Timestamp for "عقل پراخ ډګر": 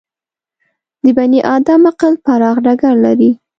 1.91-2.95